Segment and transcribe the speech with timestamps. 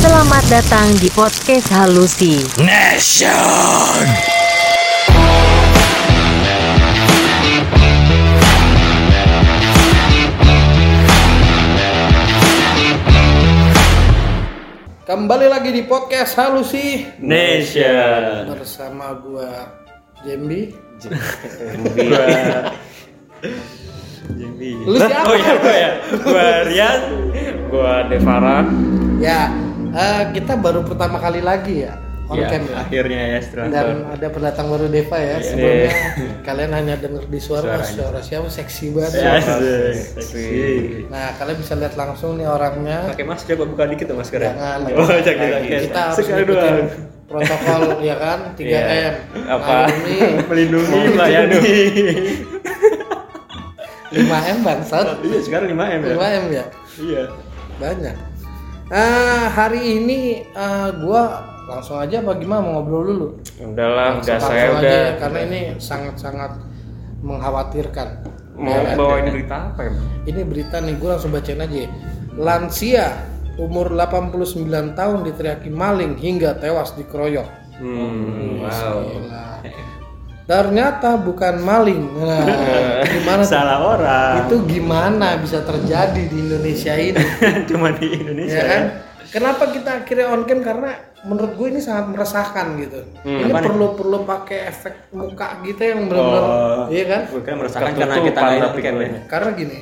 [0.00, 2.40] Selamat datang di podcast Halusi.
[2.64, 4.00] Nation.
[15.04, 18.56] Kembali lagi di podcast Halusi Nation.
[18.56, 19.68] bersama gua
[20.24, 20.72] Jambi.
[24.32, 24.70] Jambi.
[24.88, 25.28] Lu siapa?
[25.28, 25.90] Oh iya gua ya.
[26.24, 27.00] Gua Rian.
[27.68, 28.64] Gua Devara.
[29.20, 29.52] Ya,
[29.92, 31.94] eh, kita baru pertama kali lagi ya
[32.26, 32.78] on Ya, cam ya.
[32.78, 33.98] akhirnya ya setelah Dan tahun.
[34.14, 35.34] ada pendatang baru Deva ya.
[35.34, 35.42] Ini.
[35.42, 35.90] Sebelumnya
[36.46, 37.90] kalian hanya denger di suara Suaranya.
[37.90, 39.12] suara siapa seksi banget.
[39.18, 39.90] Ya, ya.
[40.14, 40.46] seksi.
[41.10, 43.10] Nah, kalian bisa lihat langsung nih orangnya.
[43.10, 44.54] Pakai masker coba buka dikit tuh maskernya.
[44.54, 44.78] Jangan.
[44.94, 45.48] Oh, jangan.
[45.58, 46.86] Kita harus Sekali doang.
[47.26, 48.62] protokol ya kan 3M.
[48.70, 49.10] Iya.
[49.50, 49.74] Apa?
[50.46, 51.58] Melindungi Melindungi, melayani.
[54.10, 55.06] 5M bangsat.
[55.22, 56.14] Iya, sekarang 5M ya.
[56.14, 56.64] 5M ya.
[56.94, 57.22] Iya.
[57.74, 58.16] banyak
[58.90, 60.20] Ah, hari ini
[60.52, 61.22] ah, gua
[61.64, 63.28] langsung aja apa gimana mau ngobrol dulu
[63.62, 66.58] Udahlah, Langsung- udah saya udah ya, karena ini sangat-sangat
[67.20, 68.08] mengkhawatirkan
[68.52, 68.96] mau Ya kan?
[68.98, 69.92] bawain berita apa ya?
[70.26, 71.86] ini berita nih gua langsung bacain aja
[72.34, 73.06] lansia
[73.56, 74.58] umur 89
[74.92, 77.46] tahun diteriaki maling hingga tewas dikeroyok
[77.80, 79.00] Hmm, wow.
[79.00, 79.46] Gila.
[80.50, 82.42] Ternyata bukan maling nah,
[83.14, 83.54] gimana tuh?
[83.54, 84.34] Salah orang.
[84.44, 87.22] itu gimana bisa terjadi di Indonesia ini
[87.70, 88.58] cuma di Indonesia.
[88.58, 88.82] ya kan?
[89.30, 90.90] Kenapa kita akhirnya on cam karena
[91.22, 93.06] menurut gue ini sangat meresahkan gitu.
[93.22, 93.66] ini Apa nih?
[93.70, 96.84] perlu perlu pakai efek muka gitu yang benar-benar, Oh.
[96.90, 97.20] iya kan?
[97.30, 98.94] Bukan merasakan karena kita nggak tapi kan.
[98.98, 99.10] kan.
[99.30, 99.78] Karena gini,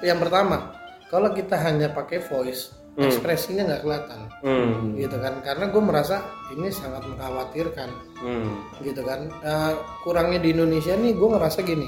[0.00, 0.56] yang pertama,
[1.04, 4.94] kalau kita hanya pakai voice, ekspresinya nggak kelihatan, Hmm.
[4.94, 5.38] gitu kan?
[5.40, 6.16] Karena gue merasa
[6.50, 8.58] ini sangat mengkhawatirkan, Hmm.
[8.80, 9.30] gitu kan?
[9.40, 11.86] Eh, kurangnya di Indonesia nih, gue ngerasa gini,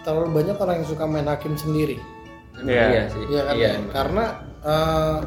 [0.00, 1.98] terlalu banyak orang yang suka main hakim sendiri.
[2.54, 3.08] Iya.
[3.08, 3.22] sih.
[3.26, 3.54] Iya kan?
[3.56, 3.70] Iya.
[3.90, 4.24] Karena
[4.62, 5.18] eh,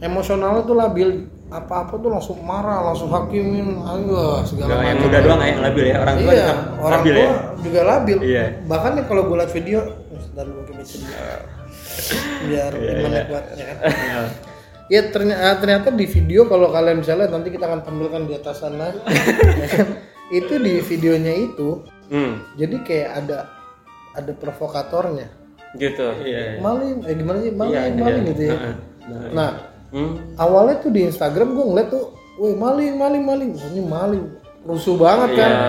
[0.00, 1.08] emosionalnya tuh labil
[1.46, 5.04] apa-apa tuh langsung marah, langsung hakimin, ayo segala Nggak yang macam.
[5.06, 6.50] muda doang ya yang labil ya orang tua Iya, juga
[6.82, 7.30] orang labil tua ya.
[7.62, 8.18] juga labil.
[8.20, 8.44] Iya.
[8.66, 9.80] Bahkan nih kalau gue liat video,
[10.34, 11.06] dan gue baca dulu.
[12.44, 13.24] Biar Iya, gimana iya.
[13.24, 13.76] kuatnya kan.
[14.86, 18.62] Ya ternyata, ternyata di video kalau kalian bisa lihat nanti kita akan tampilkan di atas
[18.62, 18.94] sana.
[18.94, 19.86] ya kan?
[20.28, 22.38] itu di videonya itu, Hmm.
[22.54, 23.38] jadi kayak ada
[24.14, 25.26] ada provokatornya.
[25.74, 26.06] Gitu.
[26.22, 26.62] Iya.
[26.62, 28.30] Maling, eh gimana sih maling, Iya, maling iya.
[28.30, 28.56] gitu ya.
[28.56, 28.74] Heeh.
[29.34, 29.50] Nah,
[29.90, 30.14] Hmm.
[30.34, 34.24] awalnya tuh di Instagram gue ngeliat tuh, wih maling, maling, maling, ini maling,
[34.62, 35.66] rusuh banget kan, Iya.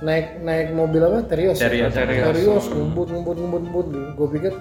[0.00, 1.68] naik naik mobil apa, Terios, ya?
[1.68, 2.24] Terios, Terios.
[2.28, 3.86] Terios, ngebut, ngebut, ngebut, ngebut,
[4.16, 4.52] gue pikir,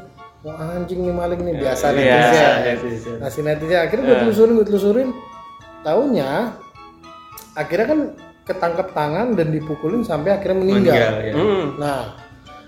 [0.43, 3.13] mau anjing nih maling nih biasa Iya, netizen, iya, iya.
[3.15, 5.09] nah si netizen akhirnya gue telusurin, gue telusurin,
[5.87, 6.31] taunya,
[7.55, 7.99] akhirnya kan
[8.43, 10.91] ketangkep tangan dan dipukulin sampai akhirnya meninggal.
[10.91, 11.33] Meninggal, ya.
[11.33, 11.65] Hmm.
[11.79, 12.01] Nah,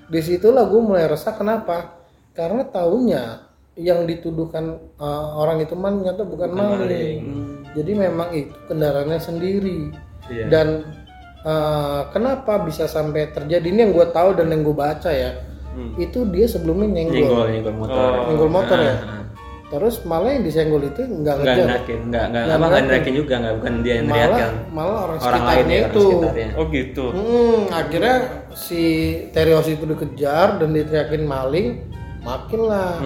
[0.08, 2.00] di situlah gue mulai resah kenapa?
[2.32, 3.44] Karena taunya
[3.76, 7.20] yang dituduhkan uh, orang itu maling ternyata bukan maling.
[7.76, 9.92] Jadi memang itu kendaraannya sendiri.
[10.32, 10.48] Iya.
[10.48, 10.68] Dan
[11.44, 15.36] uh, kenapa bisa sampai terjadi ini yang gue tahu dan yang gue baca ya,
[15.98, 18.10] itu dia sebelumnya Nyenggol, nyenggol, nyenggol motor.
[18.10, 18.24] Oh.
[18.30, 18.96] nyenggol motor ya.
[18.96, 19.24] Ah, ah.
[19.66, 23.34] Terus malah yang disenggol itu nggak Enggak ngejar, nerakin, enggak enggak Nggak apa nerakin juga
[23.42, 26.04] enggak bukan dia yang malah malah orang, Orang lain sekitarnya ya, orang itu.
[26.06, 26.50] sekitarnya.
[26.54, 27.06] Oh gitu.
[27.12, 28.16] Hmm, akhirnya
[28.54, 28.84] si
[29.34, 31.68] Terios itu dikejar dan diteriakin maling,
[32.26, 32.98] makin lah.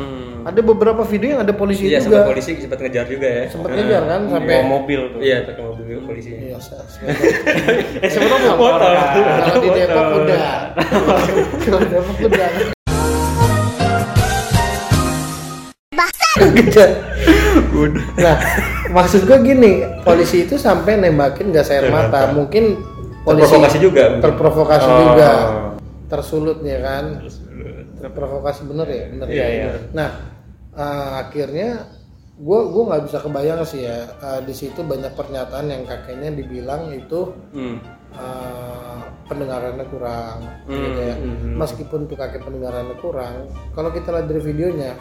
[0.41, 2.23] Ada beberapa video yang ada polisi Iya, juga.
[2.23, 3.43] sempat polisi sempat ngejar juga ya.
[3.45, 5.19] Sempat ngejar kan sampai Bawa mobil tuh.
[5.19, 6.29] Iya, pakai mobil juga polisi.
[6.31, 6.57] Iya,
[8.03, 8.79] Eh, sebetulnya motor.
[8.79, 10.41] Kalau di Depok udah.
[11.59, 12.49] Kalau di Depok udah.
[16.39, 16.89] Kejar.
[18.15, 18.35] Nah,
[18.89, 19.71] maksud gue gini,
[20.01, 22.31] polisi itu sampai nembakin gas air mata.
[22.31, 22.79] Mungkin
[23.21, 24.03] polisi Terprovokasi juga.
[24.17, 24.99] terprovokasi Oh.
[25.05, 25.29] juga
[26.09, 27.05] tersulut ya kan?
[28.01, 29.03] Terprovokasi bener ya?
[29.09, 29.69] Bener Iya, ya iya.
[29.93, 30.09] nah
[30.73, 31.69] eh, akhirnya
[32.39, 36.89] gue gue nggak bisa kebayang sih ya eh, di situ banyak pernyataan yang kakeknya dibilang
[36.89, 37.77] itu Hmm.
[38.09, 40.41] eh, pendengarannya kurang.
[40.65, 41.15] Gitu ya.
[41.53, 44.97] meskipun tuh kakek pendengarannya kurang kalau kita lihat dari videonya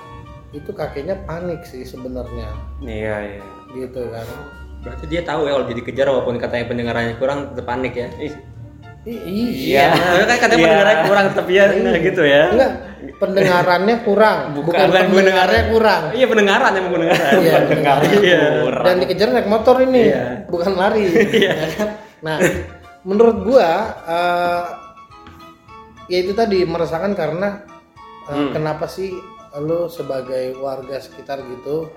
[0.50, 2.48] itu kakeknya panik sih sebenarnya.
[2.80, 3.42] Iya, iya.
[3.72, 4.24] gitu kan.
[4.80, 8.08] Berarti dia tahu ya kalau jadi kejar walaupun katanya pendengarannya kurang tetap panik ya.
[9.04, 10.66] Iya Iya, kan katanya Iya.
[10.66, 11.64] pendengarannya kurang tetap ya
[11.98, 12.42] gitu ya.
[12.50, 12.72] enggak
[13.18, 17.32] pendengarannya kurang bukan, Bukan pendengarannya kurang Iya, pendengaran emang pendengaran.
[17.38, 18.10] Iya, pendengaran.
[18.20, 18.40] Iya.
[18.82, 20.24] dan dikejar naik motor ini Iya.
[20.46, 21.88] bukan lari Ya kan?
[22.18, 22.36] nah
[23.00, 23.70] menurut gua
[24.04, 24.64] eh,
[26.08, 27.62] ya itu tadi meresahkan karena
[28.26, 29.14] eh, kenapa sih
[29.56, 31.88] lo sebagai warga sekitar gitu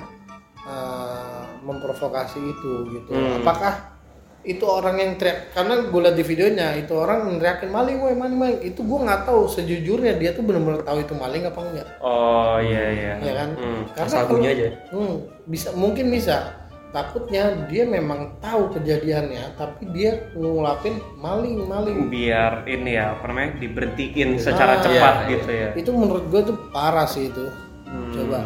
[0.62, 3.97] eh, memprovokasi itu gitu apakah
[4.42, 8.40] itu orang yang teriak karena gue liat di videonya itu orang teriakin maling woi maling
[8.40, 8.60] maling.
[8.66, 11.88] Itu gue nggak tahu sejujurnya dia tuh bener-bener tahu itu maling apa enggak.
[12.02, 13.14] Oh iya iya.
[13.22, 13.50] ya kan?
[13.54, 13.82] Hmm.
[13.94, 14.68] karena kalau- aja.
[14.90, 15.14] hmm,
[15.46, 16.58] bisa mungkin bisa.
[16.92, 22.12] Takutnya dia memang tahu kejadiannya tapi dia ngulapin maling maling.
[22.12, 25.70] Biar ini ya apa namanya diberhentiin secara Ah, cepat iya, gitu ya.
[25.80, 27.48] Itu menurut gue tuh parah sih itu.
[27.88, 28.12] Hmm.
[28.12, 28.40] coba.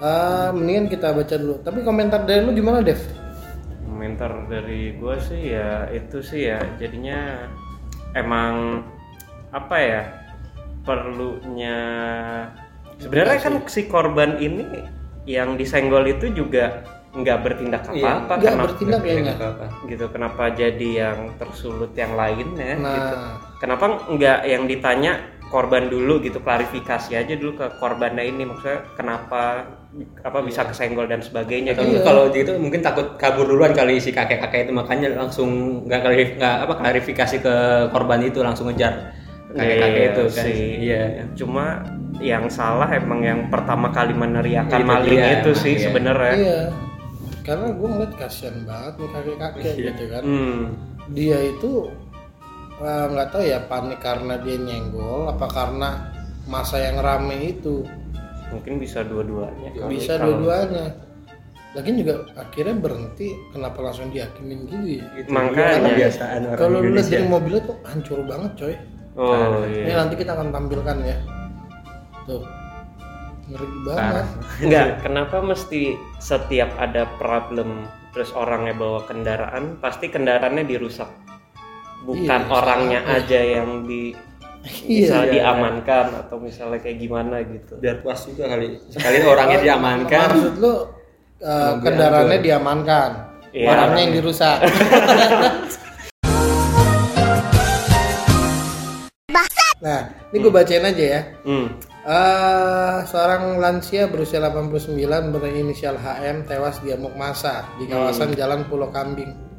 [0.00, 1.60] Eh, mendingan kita baca dulu.
[1.66, 2.96] Tapi komentar dari lu gimana Dev
[4.10, 7.46] komentar dari gue sih ya itu sih ya jadinya
[8.18, 8.82] emang
[9.54, 10.02] apa ya
[10.82, 11.78] perlunya
[12.98, 14.66] sebenarnya kan si korban ini
[15.30, 16.82] yang disenggol itu juga
[17.14, 19.66] nggak bertindak Iya, apa-apa nggak kenapa bertindak ya nggak apa-apa.
[19.86, 22.90] gitu kenapa jadi yang tersulut yang lainnya nah.
[22.90, 23.16] Gitu
[23.62, 25.12] kenapa nggak yang ditanya
[25.54, 29.70] korban dulu gitu klarifikasi aja dulu ke korbannya ini maksudnya kenapa
[30.22, 34.14] apa bisa kesenggol dan sebagainya Kalau gitu kalau gitu mungkin takut kabur duluan kali si
[34.14, 37.54] kakek-kakek itu makanya langsung nggak klarif nggak apa klarifikasi ke
[37.90, 39.10] korban itu langsung ngejar
[39.50, 40.44] kakek-kakek Iya itu kan.
[40.46, 40.62] sih.
[40.86, 41.02] Iya.
[41.34, 41.64] cuma
[42.22, 45.84] yang salah emang yang pertama kali meneriakan Itu maling dia, itu sih iya.
[45.90, 46.60] sebenarnya iya
[47.42, 49.84] karena gue ngeliat kasihan banget nih kakek-kakek Iya.
[49.90, 50.60] gitu kan hmm.
[51.10, 51.72] dia itu
[52.78, 56.14] eh, nggak tahu ya panik karena dia nyenggol apa karena
[56.46, 57.82] masa yang rame itu
[58.50, 59.90] mungkin bisa dua-duanya kali.
[59.96, 60.86] Bisa dua-duanya.
[61.70, 63.28] Lagian juga akhirnya berhenti.
[63.54, 65.06] Kenapa langsung dihakimin gitu ya?
[65.14, 65.28] Gitu.
[65.30, 65.70] Makanya.
[65.70, 68.74] Iya, kebiasaan orang kalau lu lihat dari mobilnya tuh hancur banget coy.
[69.18, 69.94] Oh ini iya.
[69.98, 71.16] Nanti kita akan tampilkan ya.
[72.26, 72.42] Tuh.
[73.50, 74.26] Ngeri banget.
[74.62, 81.10] Enggak, kenapa mesti setiap ada problem terus orangnya bawa kendaraan pasti kendaraannya dirusak?
[82.06, 83.18] Bukan Iya, orangnya salah.
[83.20, 84.29] aja yang di Iya,
[84.84, 85.34] misalnya iya.
[85.40, 90.68] diamankan atau misalnya kayak gimana gitu biar puas juga kali sekali orangnya diamankan maksud lu
[90.68, 93.10] uh, kendaraannya diamankan
[93.50, 93.66] Iya.
[93.66, 94.62] orangnya yang dirusak
[99.80, 101.90] nah ini gue bacain aja ya hmm.
[102.00, 104.96] Eh, seorang lansia berusia 89
[105.36, 109.49] berinisial HM tewas di amuk masa di kawasan Jalan Pulau Kambing.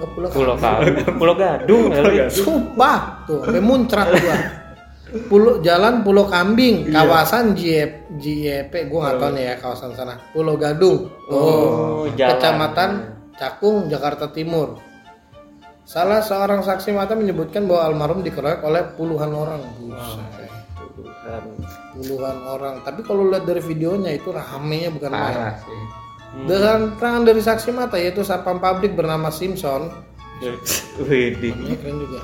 [0.00, 0.56] Oh, Pulau, Pulau.
[0.56, 2.24] Kambing, Pulau Gadung kali.
[2.32, 4.36] Sumpah, tuh, sampai muncrat gua.
[5.28, 7.04] Pulau Jalan Pulau Kambing, Iya.
[7.04, 10.14] kawasan JP, JP, gua nggak tahu nih ya kawasan sana.
[10.32, 11.12] Pulau Gadung.
[11.28, 12.30] Oh, jalan.
[12.36, 12.90] Kecamatan
[13.36, 14.80] Cakung, Jakarta Timur.
[15.84, 19.60] Salah seorang saksi mata menyebutkan bahwa almarhum dikeroyok oleh puluhan orang.
[19.76, 20.48] Buset
[20.90, 21.42] Tuhan.
[21.94, 25.54] puluhan orang tapi kalau lihat dari videonya itu ramenya bukan main parah
[26.32, 29.90] sih dengan keterangan dari saksi mata yaitu satpam pabrik bernama Simpson.
[31.04, 31.52] Widih.
[31.52, 32.20] namanya keren juga.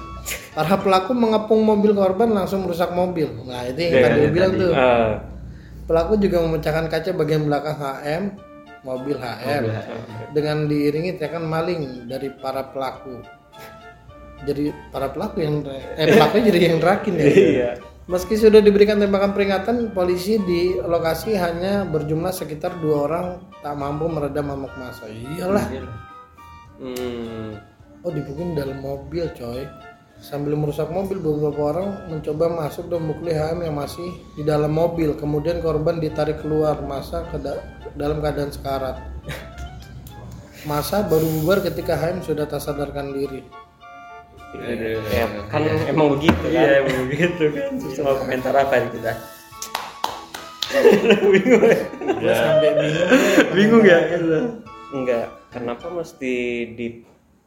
[0.56, 3.28] Para pelaku mengepung mobil korban langsung merusak mobil.
[3.44, 4.62] Nah itu yang Iya, tadi iya, lu bilang tadi.
[4.64, 4.70] tuh.
[4.72, 5.10] Ah,
[5.84, 8.22] pelaku juga memecahkan kaca bagian belakang HM
[8.82, 9.62] mobil HM
[10.32, 13.20] dengan diiringi teriakan maling dari para pelaku.
[14.48, 15.60] Jadi para pelaku yang
[15.96, 17.26] eh pelaku jadi yang terakin ya.
[17.52, 17.70] Iya.
[18.06, 23.26] Meski sudah diberikan tembakan peringatan, polisi di lokasi hanya berjumlah sekitar dua orang
[23.58, 25.10] tak mampu meredam amuk massa.
[25.10, 25.66] Iyalah.
[26.78, 27.58] Hmm.
[28.06, 29.66] Oh dipukulin dalam mobil coy.
[30.22, 34.08] Sambil merusak mobil, beberapa orang mencoba masuk dan memukuli HM yang masih
[34.38, 35.18] di dalam mobil.
[35.18, 37.58] Kemudian korban ditarik keluar masa ke da-
[37.98, 39.02] dalam keadaan sekarat.
[40.70, 43.65] Masa baru bubar ketika HM sudah tak sadarkan diri.
[44.60, 46.52] Ya, kan emang begitu kan.
[46.52, 47.70] iya emang begitu kan.
[47.82, 49.12] Susah mau komentar apa nih kita?
[51.26, 53.08] Gue sampai bingung.
[53.54, 53.98] bingung ya?
[54.92, 56.34] Enggak, kenapa mesti
[56.74, 56.86] di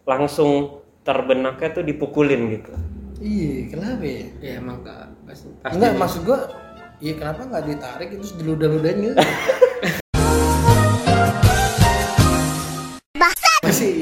[0.08, 2.74] langsung terbennaknya tuh dipukulin gitu?
[3.20, 4.26] Iya, kenapa ya?
[4.40, 6.40] ya emang kak pasti Enggak, maksud gua
[7.00, 9.16] Iya kenapa nggak ditarik itu diludah-ludahin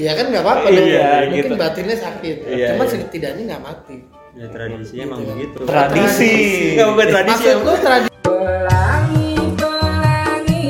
[0.07, 0.87] ya kan nggak apa-apa dong.
[0.87, 1.55] Iya, Mungkin gitu.
[1.59, 2.91] batinnya sakit, Iya, cuma iya.
[2.95, 3.97] setidaknya nggak mati.
[4.37, 6.33] ya tradisinya emang begitu Tradisi.
[6.77, 10.69] nggak bukan tradisi Maksud lu tradisi Pelangi, pelangi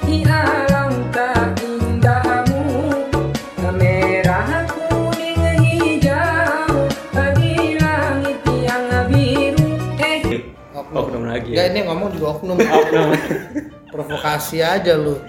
[0.00, 2.64] di alam tak indahmu
[3.70, 6.72] Merah, kuning, hijau
[7.36, 9.68] di langit yang biru
[10.00, 10.40] Eh,
[10.72, 12.56] oknum lagi Enggak, ya ini ngomong juga oknum.
[13.86, 15.20] Provokasi aja lu.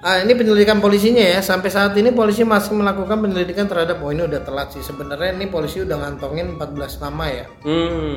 [0.00, 1.40] Ah, ini penyelidikan polisinya ya.
[1.40, 4.80] Sampai saat ini polisi masih melakukan penyelidikan terhadap oh ini udah telat sih.
[4.80, 7.44] Sebenarnya ini polisi udah ngantongin 14 nama ya.
[7.60, 8.16] Hmm.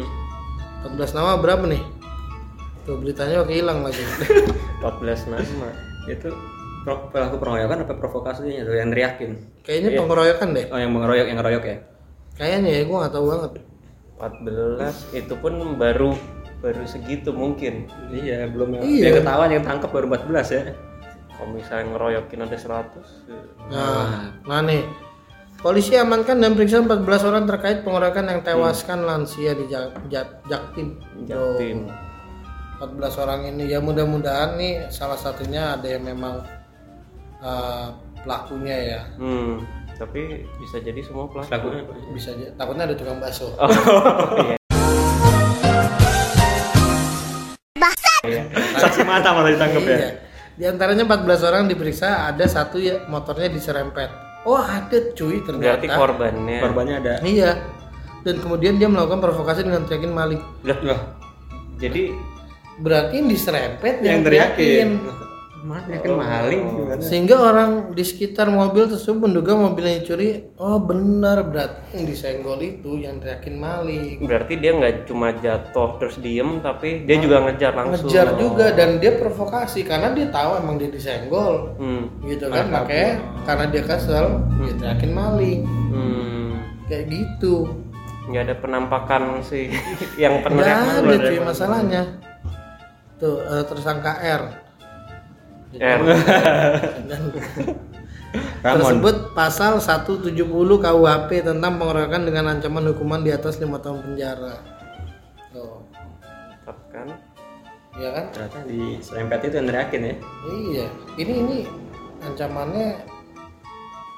[0.85, 1.83] 14 nama berapa nih?
[2.83, 3.99] Tuh beritanya oke hilang lagi.
[4.79, 5.67] 14 nama.
[6.03, 6.27] itu
[6.83, 10.65] pro- pelaku pengeroyokan apa provokasinya tuh yang teriakin Kayaknya pengeroyokan deh.
[10.67, 11.77] oh yang mengeroyok yang ngeroyok ya
[12.35, 13.51] Kayaknya ya, gue nggak tahu banget.
[14.19, 16.11] 14 itu pun baru
[16.59, 17.87] baru segitu mungkin.
[18.09, 18.99] iya belum yang Iya.
[18.99, 20.61] yang ketahuan yang tangkap baru 14 ya
[21.33, 24.83] Kalau misalnya ngeroyokin ada 100 eh, Nah, nah nih.
[25.55, 30.99] Polisi amankan dan periksa 14 orang terkait pengeroyokan yang tewaskan lansia di Jak- Jak- Jaktim.
[31.23, 31.87] Jaktim.
[31.87, 36.43] Tuh, 14 orang ini ya mudah-mudahan nih salah satunya ada yang memang
[37.39, 39.63] uh, pelakunya ya Hmm,
[39.93, 41.47] tapi bisa jadi semua pelaku.
[41.47, 41.93] Pelakunya apa?
[42.11, 43.71] bisa aja takutnya ada tukang bakso Oh,
[44.41, 44.57] iya.
[48.23, 48.43] Iya.
[48.77, 49.99] Saksi mata malah ditangkap ya.
[50.53, 54.09] Di antaranya 14 orang diperiksa, ada satu ya motornya diserempet.
[54.45, 55.81] Oh ada cuy ternyata.
[55.81, 56.59] Berarti korbannya.
[56.61, 57.13] Korbannya ada.
[57.25, 57.51] Iya.
[58.23, 60.41] Dan kemudian dia melakukan provokasi dengan teriakin maling.
[60.63, 60.99] Lah, lah.
[61.81, 62.13] Jadi
[62.73, 64.87] Berarti yang diserempet Yang yang teriakin.
[64.97, 65.31] teriakin.
[65.63, 66.99] Mana kan maling gimana?
[66.99, 70.51] Sehingga orang di sekitar mobil tersebut menduga mobil yang dicuri.
[70.59, 74.27] Oh benar berarti yang disenggol itu yang teriakin maling.
[74.27, 78.11] berarti dia nggak cuma jatuh terus diem, tapi dia juga ngejar langsung.
[78.11, 81.79] Ngejar juga dan dia provokasi karena dia tahu emang dia disenggol.
[81.79, 82.11] Hmm.
[82.27, 84.25] Gitu kan makanya karena dia kesel
[84.67, 85.61] dia teriakin maling.
[85.95, 86.51] Hmm.
[86.91, 87.71] Kayak gitu.
[88.27, 89.71] Nggak ada penampakan sih
[90.21, 92.03] yang Nggak pernah ada cuy masalahnya.
[93.15, 94.62] Tuh eh, tersangka R.
[95.73, 95.97] Eh,
[98.63, 98.79] Ramon.
[98.79, 104.57] Tersebut pasal 170 KUHP tentang pengeroyokan dengan ancaman hukuman di atas lima tahun penjara.
[105.53, 105.85] Tuh,
[106.63, 107.07] tetap kan?
[107.93, 108.25] iya kan?
[108.33, 110.15] Ternyata di serempet itu yang teriakin ya.
[110.49, 110.87] Iya.
[111.21, 111.57] Ini ini
[112.25, 112.87] ancamannya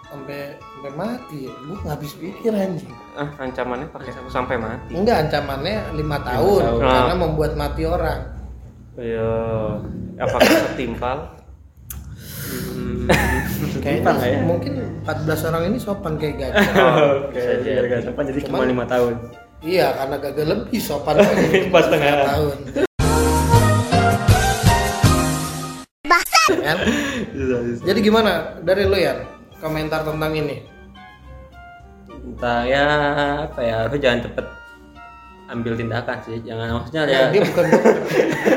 [0.08, 1.42] sampai sampai mati.
[1.52, 2.94] Gue nggak habis pikir anjing.
[3.20, 4.96] Ah, ancamannya pakai sampai mati.
[4.96, 6.82] Enggak ancamannya lima tahun, tahun.
[6.88, 8.22] karena membuat mati orang.
[8.96, 9.32] Iya.
[10.24, 11.18] Apakah setimpal?
[13.84, 14.40] Kayaknya ya?
[14.42, 14.74] mungkin
[15.06, 16.66] 14 orang ini sopan kayak gajah.
[17.30, 17.66] Oke, Bisa jadi.
[17.66, 19.14] biar gak sopan jadi cuma Cuman- lima tahun.
[19.62, 21.16] iya, karena gagal lebih sopan.
[21.74, 22.14] Pas tengah.
[22.26, 22.58] tahun.
[26.46, 26.78] Kan?
[27.30, 27.82] Bisa, bisa.
[27.86, 29.14] Jadi gimana dari lo ya
[29.58, 30.66] komentar tentang ini?
[32.26, 32.86] Entah ya
[33.46, 34.46] apa ya, lu jangan cepet
[35.46, 37.96] ambil tindakan sih, jangan maksudnya ya Ya, dia bukan dokter.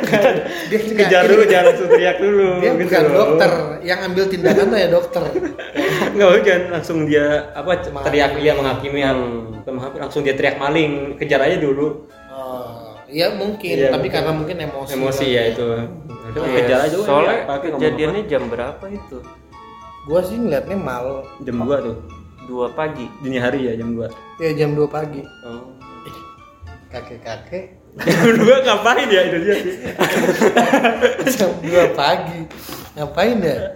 [0.70, 2.48] dia kejar dulu, jangan langsung teriak dulu.
[2.58, 3.14] Dia gitu bukan loh.
[3.14, 3.50] dokter,
[3.82, 5.22] yang ambil tindakan tuh ya dokter.
[6.12, 9.60] Enggak, lu jangan langsung dia apa teriak dia menghakimi yang Hmm.
[9.68, 12.08] menghakimi, langsung dia teriak maling, kejar aja dulu.
[12.30, 14.12] Oh, iya mungkin, Iya, tapi mungkin.
[14.16, 14.90] karena mungkin emosi.
[14.94, 15.66] Emosi kali ya itu.
[16.24, 19.18] Itu Iya, kejar aja udah, Soalnya ngomong kejadiannya jam berapa itu?
[20.04, 21.06] Gua sih ngeliatnya mal,
[21.38, 21.96] jam 2 tuh.
[22.44, 23.04] Dua pagi.
[23.20, 24.08] Dini hari ya jam 2.
[24.38, 25.20] ya jam 2 pagi.
[25.44, 25.76] Oh.
[26.88, 27.64] Kakek-kakek
[28.04, 29.74] Jam 2 ngapain ya itu dia sih.
[31.34, 32.46] jam 2 pagi.
[32.94, 33.74] Ngapain ya?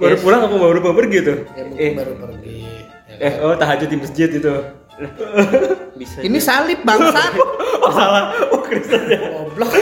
[0.00, 1.38] baru pulang apa baru mau pergi tuh?
[1.52, 2.64] Ya mungkin baru pergi.
[3.12, 3.28] ya kan?
[3.28, 4.54] Eh, oh tahajud di masjid itu.
[6.00, 6.18] Bisa.
[6.24, 7.20] Ini salib bangsa.
[7.80, 8.36] Oh salah.
[8.52, 9.20] Oh Kristen ya.
[9.20, 9.72] Goblok.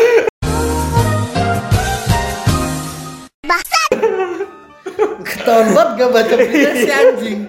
[5.22, 7.40] Ketahuan banget gak baca berita si anjing.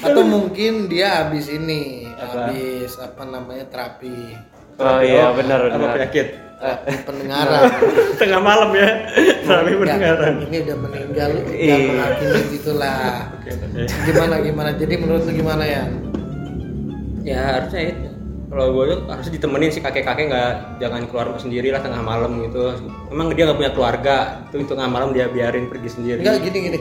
[0.00, 2.09] Atau mungkin dia habis ini?
[2.22, 4.36] Habis apa namanya terapi
[4.76, 5.92] Oh iya benar Apa benar.
[5.94, 6.26] penyakit?
[6.56, 7.62] terapi pendengaran.
[8.16, 8.88] Tengah malam ya.
[9.40, 10.32] Enggak, pendengaran.
[10.42, 11.76] ini udah meninggal, lu Iya.
[11.86, 13.00] menghakimi gitulah.
[13.32, 13.50] Oke.
[14.04, 14.70] Gimana gimana?
[14.72, 15.82] Jadi menurut lu gimana ya?
[17.22, 18.08] Ya harusnya itu.
[18.50, 20.50] Kalau gue tuh harusnya ditemenin si kakek-kakek nggak
[20.80, 22.74] jangan keluar sendiri lah tengah malam gitu.
[23.08, 26.18] Emang dia nggak punya keluarga, itu itu tengah malam dia biarin pergi sendiri.
[26.18, 26.78] Enggak gini gini.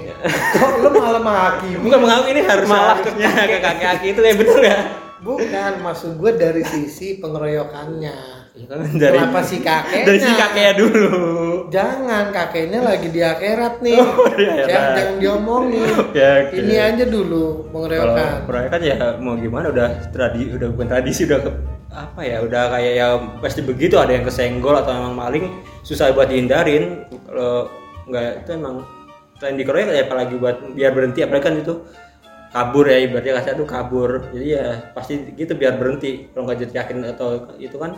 [0.56, 1.78] Kok lu malah menghakimi?
[1.80, 4.80] Bukan mengaku ini harus harusnya kakek-kakek itu yang betul ya.
[5.20, 8.18] Bukan, maksud gue dari sisi pengeroyokannya.
[8.56, 10.06] Ya kan, dari Kenapa si kakeknya?
[10.08, 11.08] dari si kakeknya dulu.
[11.70, 14.00] Jangan, kakeknya lagi di akhirat nih.
[14.00, 14.68] Oh, di akhirat.
[14.68, 15.88] jangan, jangan diomongin.
[16.20, 16.56] Ya, oke.
[16.56, 18.32] Ini aja dulu Kalau pengeroyokan.
[18.44, 21.52] proyek kan ya mau gimana udah tradi udah bukan tradisi udah ke,
[21.90, 23.08] apa ya udah kayak ya
[23.40, 25.46] pasti begitu ada yang kesenggol atau emang maling
[25.82, 27.66] susah buat dihindarin kalau
[28.06, 28.76] nggak itu emang
[29.40, 31.74] selain dikeroyok ya apalagi buat biar berhenti apalagi kan itu
[32.50, 36.74] kabur ya ibaratnya kasih tuh kabur jadi ya pasti gitu biar berhenti kalau nggak jadi
[36.82, 37.30] yakin atau
[37.62, 37.94] itu kan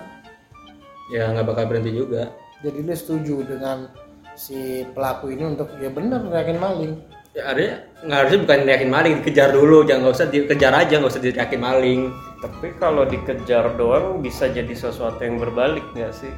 [1.12, 2.32] ya nggak bakal berhenti juga
[2.62, 3.90] Jadi lu setuju dengan
[4.38, 6.94] si pelaku ini untuk ya benar yakin maling.
[7.32, 11.12] ya harusnya nggak harusnya bukan yakin maling dikejar dulu jangan nggak usah dikejar aja nggak
[11.16, 12.02] usah yakin maling
[12.42, 16.34] Tapi kalau dikejar doang bisa jadi sesuatu yang berbalik nggak sih?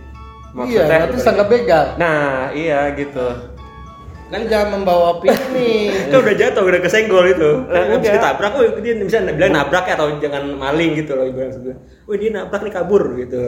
[0.67, 1.96] iya, nanti sangka begal.
[1.98, 3.52] Nah iya gitu.
[4.34, 5.94] Kan jangan membawa opini.
[6.10, 8.18] kan udah jatuh udah kesenggol itu Lah, habis enggak.
[8.18, 11.78] ketabrak oh dia bisa bilang nabrak ya atau jangan maling gitu loh ibaratnya sebelah
[12.10, 13.42] oh dia nabrak nih kabur gitu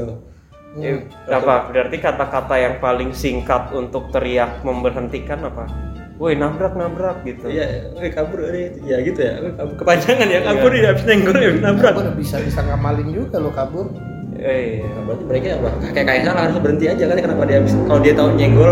[0.75, 0.91] Ya,
[1.31, 1.71] apa?
[1.71, 5.71] Berarti kata-kata yang paling singkat untuk teriak memberhentikan apa?
[6.19, 7.47] Woi nabrak nabrak gitu.
[7.47, 9.75] iya eh, kabur eh, ya gitu ya kabur.
[9.79, 13.87] kepanjangan ya kabur ya habis nenggol ya nabrak Kabur bisa disangka maling juga lo kabur.
[14.35, 14.87] Eh, iya.
[14.91, 17.99] Nah, berarti mereka apa kayak kayak salah harus berhenti aja kan kenapa dia habis kalau
[18.03, 18.71] dia tahu nyenggol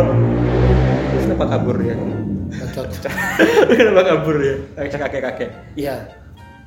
[1.33, 1.95] kenapa kabur dia
[2.53, 2.85] Bacot.
[3.73, 5.95] kenapa kabur dia kakek kakek kakek Iya.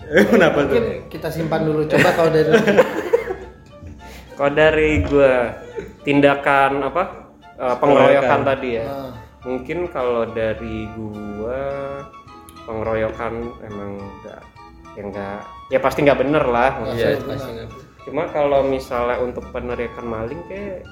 [0.34, 1.86] kenapa tuh Mungkin kita simpan dulu.
[1.86, 2.50] Coba kalau dari
[4.36, 5.32] Kalau dari gue
[6.02, 7.02] tindakan apa?
[7.56, 8.84] eh, pengeroyokan tadi ya.
[8.84, 9.12] Nah,
[9.46, 11.62] Mungkin kalau dari gua
[12.66, 14.42] pengeroyokan emang enggak
[14.92, 17.68] ya enggak ya pasti nggak bener lah iya pasti nggak.
[18.02, 20.82] cuma kalau misalnya untuk peneriakan maling kayak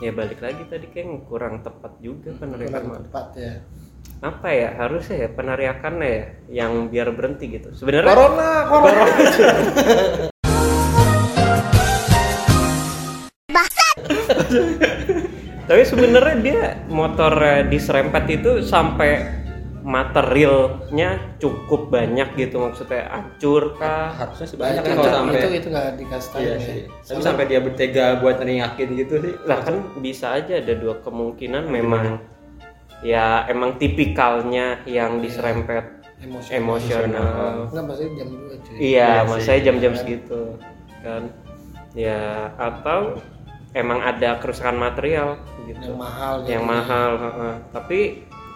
[0.00, 3.60] ya balik lagi tadi kayak kurang tepat juga peneriakan kurang maling tepat ya.
[4.24, 6.24] Apa ya harusnya ya peneriakannya ya
[6.64, 7.68] yang biar berhenti gitu.
[7.76, 9.04] Sebenarnya corona corona.
[15.70, 17.30] Tapi sebenarnya dia motor
[17.70, 19.39] diserempet itu sampai
[19.80, 24.12] materialnya cukup banyak gitu maksudnya hancur kah?
[24.12, 26.58] Harusnya sih banyak itu, kan kalau itu, sampai itu itu nggak dikasih tahu iya ya.
[26.60, 26.80] sih.
[27.08, 29.34] Tapi sampai dia bertega buat neringakin gitu sih.
[29.48, 32.20] Lah kan bisa aja ada dua kemungkinan memang
[33.00, 37.72] ya emang tipikalnya yang diserempet emosi emosional.
[37.72, 38.76] Nggak maksudnya jam 2 cuy.
[38.76, 39.64] Iya Iya masanya sih.
[39.64, 40.40] jam-jam segitu
[41.00, 41.22] kan.
[41.96, 43.16] Ya atau
[43.72, 45.94] emang ada kerusakan material gitu.
[45.94, 46.72] Yang mahal yang gitu.
[46.74, 47.54] mahal heeh.
[47.72, 48.00] tapi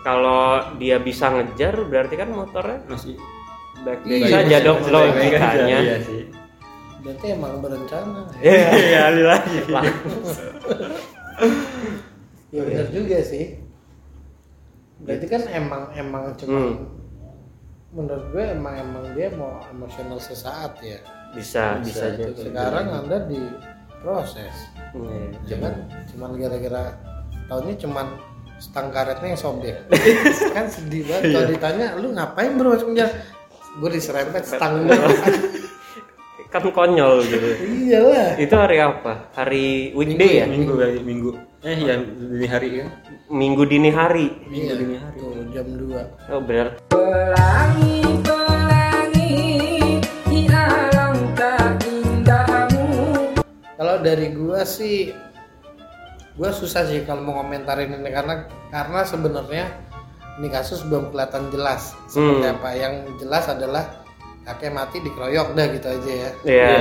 [0.04, 0.44] kalau
[0.76, 3.16] dia bisa ngejar berarti kan motornya masih
[3.80, 5.78] baik-baik Iya, saja dong logikanya.
[5.80, 6.23] iya sih.
[7.00, 8.20] Berarti emang berencana.
[8.38, 9.56] Iya, iya Ali lagi
[12.49, 13.58] ya benar juga sih.
[15.02, 16.76] Berarti kan emang emang cuma Hmm.
[17.90, 20.99] menurut gue emang emang dia mau emosional sesaat ya.
[21.34, 24.54] Bisa bisa Itu jadi sekarang anda diproses
[24.94, 25.34] Iya.
[25.50, 25.73] cuman
[26.06, 26.84] cuman gara-gara
[27.50, 28.06] tahunnya cuman
[28.64, 29.76] stang karetnya yang sobek.
[30.56, 31.37] Kan sedih banget.
[31.37, 33.12] Kalau ditanya lu ngapain bro masuk penjara?
[33.76, 34.75] Gue diserempet stang
[36.54, 37.49] kan konyol gitu.
[37.66, 39.26] Iyalah itu hari apa?
[39.35, 40.47] Hari weekday ya?
[40.47, 41.30] minggu kali minggu.
[41.66, 42.88] Eh ya dini hari kan
[43.26, 44.30] minggu dini hari.
[44.47, 45.18] Minggu Iya, dini hari.
[45.18, 49.35] tuh jam 2 oh benar Pelangi, pelangi,
[50.30, 52.87] di alam tak indahmu.
[53.75, 55.11] kalau dari gua sih
[56.35, 58.35] gua susah sih kalau mau komentarin ini karena
[58.69, 59.64] karena sebenarnya
[60.35, 62.55] ini kasus belum kelihatan jelas seperti Hmm.
[62.55, 63.85] apa yang jelas adalah
[64.43, 66.75] kakek mati dikeroyok dah gitu aja ya Iya.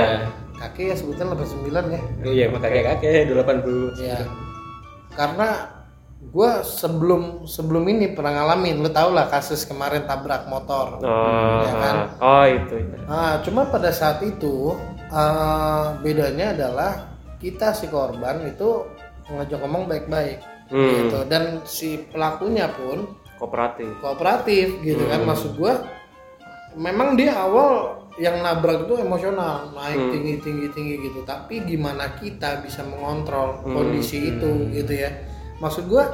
[0.56, 4.18] kakek ya sebutnya 89 ya iya makanya kakek 80 Iya.
[5.12, 5.48] Karena
[6.24, 10.98] gue sebelum sebelum ini pernah ngalamin, lu tau lah kasus kemarin tabrak motor.
[10.98, 11.96] Oh, Ya kan?
[12.18, 12.98] oh itu ya.
[13.04, 14.74] Nah, cuma pada saat itu
[15.06, 16.92] eh, bedanya adalah
[17.38, 18.82] kita si korban itu
[19.30, 21.08] ngajak ngomong baik-baik, Hmm.
[21.08, 21.18] gitu.
[21.28, 23.88] Dan si pelakunya pun kooperatif.
[24.00, 25.24] kooperatif, gitu kan?
[25.24, 25.74] Maksud gue,
[26.74, 30.10] memang dia awal yang nabrak itu emosional, naik Hmm.
[30.14, 31.26] tinggi tinggi tinggi gitu.
[31.26, 33.74] Tapi gimana kita bisa mengontrol Hmm.
[33.74, 35.10] kondisi itu, gitu ya?
[35.58, 36.04] Maksud gue,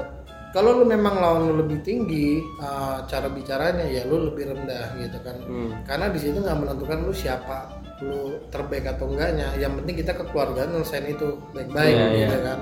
[0.51, 5.18] kalau lu memang lawan lu lebih tinggi, uh, cara bicaranya ya lu lebih rendah gitu
[5.23, 5.37] kan?
[5.44, 5.70] Hmm.
[5.87, 9.52] Karena di situ nggak menentukan lu siapa, lu terbaik atau enggaknya.
[9.60, 12.46] Yang penting kita kekeluargaan nyelesain itu baik-baik, Iya, gitu iya.
[12.48, 12.58] kan?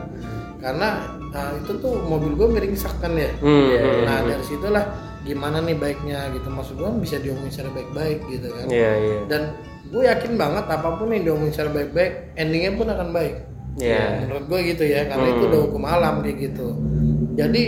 [0.59, 0.89] Karena
[1.31, 3.31] uh, itu tuh mobil gue miringsak kan ya.
[3.39, 4.29] Hmm, hmm, Nah hmm.
[4.35, 4.85] dari situlah
[5.23, 8.67] gimana nih baiknya gitu maksud gue bisa diomongin secara baik-baik gitu kan.
[8.67, 9.19] Iya, iya.
[9.31, 9.43] Dan
[9.89, 13.35] gue yakin banget apa pun yang diomongin secara baik-baik endingnya pun akan baik.
[13.79, 14.27] Iya.
[14.27, 15.35] Menurut gue gitu ya karena Hmm.
[15.39, 16.69] itu udah hukum alam kayak gitu.
[17.39, 17.63] Jadi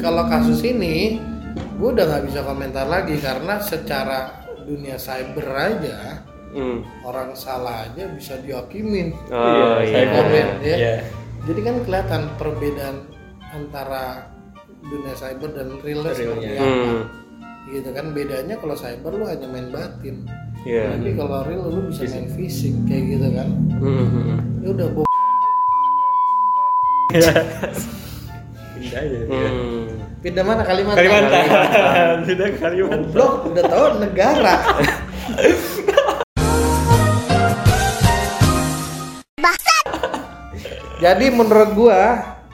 [0.00, 1.20] kalau kasus ini
[1.52, 6.84] gue udah nggak bisa komentar lagi karena secara dunia cyber aja Hmm.
[7.02, 9.16] orang salah aja bisa dihakimin.
[9.28, 9.88] Oh Iya, iya.
[9.88, 10.76] saya komen, ya.
[10.76, 10.94] Iya.
[11.42, 12.96] Jadi kan kelihatan perbedaan
[13.50, 14.28] antara
[14.82, 16.12] dunia cyber dan real Realnya.
[16.14, 16.62] seperti apa.
[16.62, 17.00] Hmm.
[17.66, 20.28] Gitu kan bedanya kalau cyber lu hanya main batin.
[20.62, 20.92] Iya.
[20.92, 23.48] Tapi kalau real lu bisa main fisik kayak gitu kan.
[23.80, 24.38] Hmm, hmm, hmm.
[24.60, 25.02] Ya udah bo
[28.72, 29.18] Pindah aja.
[29.28, 29.84] Hmm.
[30.22, 31.02] pindah mana Kalimantan?
[31.02, 32.16] Kalimantan.
[32.26, 33.10] Pindah Kalimantan.
[33.10, 34.54] Blok udah tahu negara.
[41.02, 42.00] Jadi menurut gua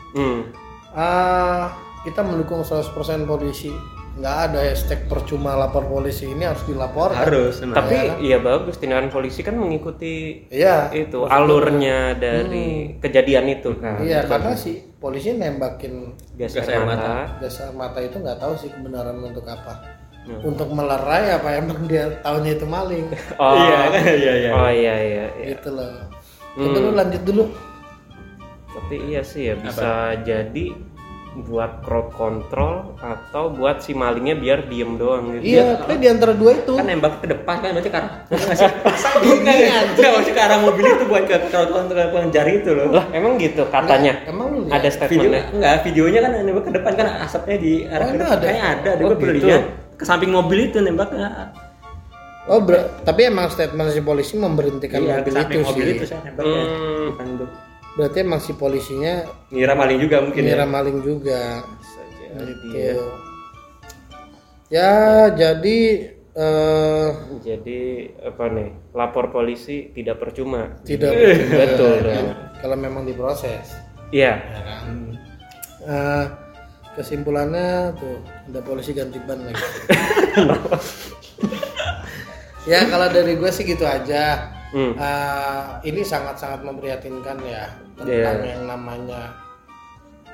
[0.09, 0.49] Hmm.
[0.91, 1.65] eh,
[2.03, 2.89] kita mendukung 100%
[3.23, 3.69] polisi.
[4.19, 7.23] Nggak ada hashtag percuma lapor polisi ini harus dilaporkan.
[7.23, 7.77] Harus emang.
[7.77, 8.15] Tapi Ya.
[8.19, 10.91] iya bagus tindakan polisi kan mengikuti Iya.
[10.91, 14.03] itu alurnya dari kejadian itu kan.
[14.03, 17.39] Iya, karena si polisi nembakin Gas air mata.
[17.39, 19.87] gas air mata itu nggak tahu sih kebenaran untuk apa.
[20.27, 20.41] Hmm.
[20.43, 23.07] Untuk melerai apa emang dia tahunya itu maling?
[23.39, 23.79] Oh, Iya,
[24.19, 24.51] iya, iya.
[24.51, 25.27] Oh iya iya.
[25.37, 25.47] iya.
[25.55, 25.95] Gitu loh.
[26.59, 27.45] Itu lu lanjut dulu.
[28.79, 29.91] Tapi iya sih ya bisa
[30.23, 30.67] jadi
[31.39, 35.55] buat crowd control atau buat si malingnya biar diem doang gitu.
[35.55, 36.75] Iya, tapi di antara dua itu.
[36.75, 38.71] kan nembak ke depan kan berarti ke arah nggak sih
[39.95, 43.39] nggak maksudnya ke arah mobil itu buat ke crowd control pengejar itu loh Lah emang
[43.39, 44.19] gitu katanya.
[44.25, 45.07] Emang lu Ada lihat?
[45.07, 45.43] video statementnya.
[45.53, 48.39] enggak videonya kan nembak ke depan kan asapnya di arah Oh, ke itu ada?
[48.41, 49.47] kayaknya ada Oh, dia gue gitu.
[49.47, 49.65] lihat
[49.95, 51.29] ke samping mobil itu nembaknya
[52.49, 55.95] Oh, ber- tapi emang statement si polisi memberhentikan iya ke mobil itu mobil sih.
[55.95, 57.07] itu saya nembaknya Hmm.
[57.13, 57.29] bukan
[57.99, 61.67] Berarti emang si polisinya ngira maling juga mungkin ngira ya maling juga.
[61.77, 62.67] Bisa jadi Gitu.
[62.71, 62.95] ya.
[64.69, 64.93] Ya,
[65.33, 65.79] jadi
[66.31, 67.09] eh
[67.43, 67.81] Jadi
[68.21, 68.69] apa nih?
[68.95, 70.79] Lapor polisi tidak percuma.
[70.87, 71.11] tidak
[71.51, 72.05] Betul.
[72.07, 73.75] ya, kalau memang diproses.
[74.15, 74.39] Iya.
[74.39, 74.87] Ya kan?
[75.83, 76.25] Eh,
[76.95, 79.59] kesimpulannya tuh ada polisi ganti ban lagi.
[82.71, 84.53] ya kalau dari gue sih gitu aja.
[84.69, 84.93] Hmm.
[84.95, 87.65] Eh, ini sangat-sangat memprihatinkan ya
[87.99, 88.05] Iya.
[88.05, 89.33] tentang yang namanya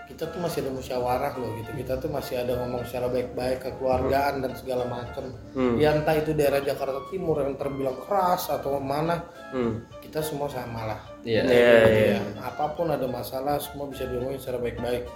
[0.05, 1.70] kita tuh masih ada musyawarah loh gitu.
[1.75, 5.33] Kita tuh masih ada ngomong secara baik-baik kekeluargaan dan segala macam.
[5.55, 5.81] Hmm.
[5.81, 9.81] Ya entah itu daerah Jakarta Timur yang terbilang keras atau mana, Hmm.
[9.99, 11.01] kita semua sama lah.
[11.25, 11.42] Iya.
[11.42, 12.07] Iya, iya.
[12.12, 15.09] Ya, apa pun ada masalah semua bisa diomongin secara baik-baik.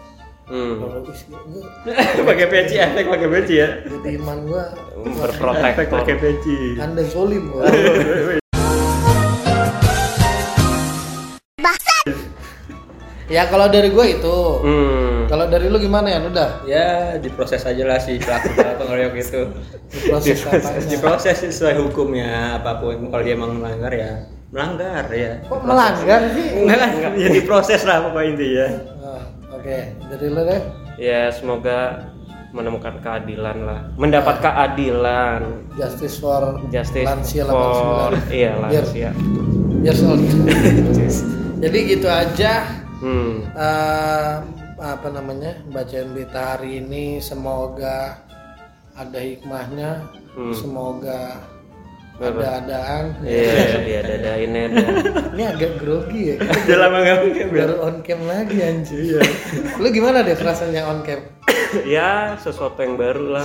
[0.48, 0.80] Hmm.
[2.24, 3.68] Pakai peci efek pakai peci ya.
[3.84, 4.64] jadi iman gua
[4.96, 6.00] Berprotektor.
[6.00, 6.80] pakai peci.
[6.80, 7.68] anda zolim gua.
[13.28, 15.28] Ya kalau dari gua itu Hmm.
[15.28, 18.48] kalau dari lu gimana ya udah Ya diproses aja lah si pelaku
[18.80, 19.42] pengeroyok itu.
[20.04, 23.06] proses apa diproses sesuai hukumnya apa pun.
[23.06, 24.12] Kalau dia emang melanggar ya
[24.48, 25.44] melanggar ya.
[25.44, 27.12] kok melanggar sih Enggak kan?
[27.14, 28.66] Ya diproses lah pokoknya intinya.
[28.98, 29.76] Ah, oke
[30.08, 30.60] dari lu deh
[30.96, 32.08] Ya semoga
[32.48, 33.80] menemukan keadilan lah.
[33.94, 35.68] Mendapat keadilan.
[35.76, 39.10] justice for Justice lansia for 89 iya lansia.
[39.78, 40.18] years old
[41.58, 43.46] jadi gitu aja Hmm.
[43.48, 44.34] eh,
[44.76, 48.18] apa namanya bacain berita hari ini semoga
[48.92, 50.54] ada hikmahnya Hmm.
[50.54, 51.42] semoga
[52.14, 52.30] Apa?
[52.30, 53.54] ada adaan Iya,
[53.86, 54.86] dia dadainnya dah.
[55.32, 59.18] ini agak grogi ya Udah lama nggak mungkin baru on cam lagi anjir
[59.80, 61.22] lu gimana deh rasanya on cam
[61.86, 63.42] ya sesuatu yang baru lah.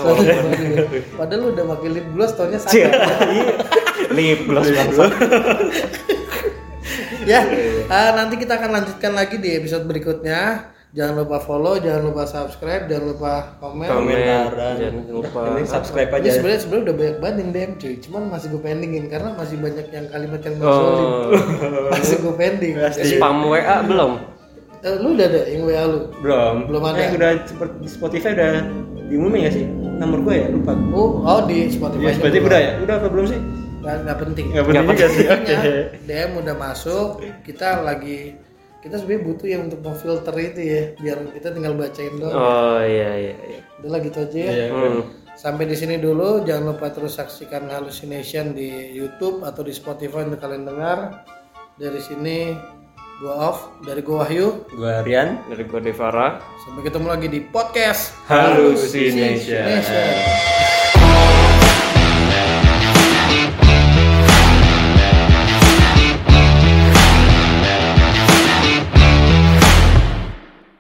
[1.14, 2.94] padahal lu udah pakai lip gloss taunya Cia, sakit
[3.28, 3.46] iya.
[4.10, 5.06] Lip gloss bangsa.
[7.24, 7.42] ya
[7.94, 10.42] eh, nanti kita akan lanjutkan lagi di episode berikutnya
[10.90, 15.40] jangan lupa follow jangan lupa subscribe jangan lupa komen Komen, jangan lupa.
[15.58, 16.30] Ini subscribe Ini aja.
[16.32, 19.88] sebenarnya sebenarnya udah banyak banget yang DM cuy, cuman masih gue pendingin karena masih banyak
[19.90, 20.62] yang kalimat yang Oh.
[20.62, 21.10] menzolim.
[21.90, 22.74] masih gue pending.
[22.94, 24.12] Spam WA belum?
[24.84, 26.00] eh, lu udah ada yang WA lu?
[26.20, 26.56] Belum.
[26.68, 27.00] Belum ada.
[27.00, 28.52] Eh, udah seperti di Spotify udah
[29.08, 29.66] diumumin ya sih?
[29.98, 30.76] Nomor gue ya lupa.
[30.92, 32.04] Oh, oh di Spotify.
[32.06, 32.72] Iya, Spotify udah ya?
[32.84, 33.40] Udah apa belum sih?
[33.84, 34.46] Nggak, nggak penting.
[34.56, 35.26] Nggak penting juga sih.
[35.28, 35.44] Oke.
[35.44, 35.72] Intinya,
[36.08, 37.08] DM udah masuk,
[37.44, 38.40] kita lagi
[38.84, 42.36] kita sebenarnya butuh ya untuk memfilter itu ya, biar kita tinggal bacain doang.
[42.36, 43.36] Oh iya iya.
[43.48, 43.60] iya.
[43.80, 44.52] Udah lah gitu aja ya.
[44.52, 44.68] Iya.
[44.72, 45.02] Hmm.
[45.34, 50.40] Sampai di sini dulu, jangan lupa terus saksikan Hallucination di YouTube atau di Spotify untuk
[50.44, 51.26] kalian dengar.
[51.80, 52.54] Dari sini
[53.24, 54.68] gua off, dari gua Wahyu.
[54.72, 55.42] Gue Rian.
[55.48, 56.38] Dari gue Devara.
[56.68, 59.64] Sampai ketemu lagi di podcast Hallucination.
[59.64, 60.73] Hallucination.